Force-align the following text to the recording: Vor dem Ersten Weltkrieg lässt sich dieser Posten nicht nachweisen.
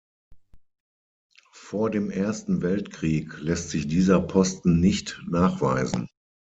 Vor 1.51 1.91
dem 1.91 2.09
Ersten 2.09 2.63
Weltkrieg 2.63 3.39
lässt 3.39 3.69
sich 3.69 3.87
dieser 3.87 4.19
Posten 4.19 4.79
nicht 4.79 5.21
nachweisen. 5.27 6.07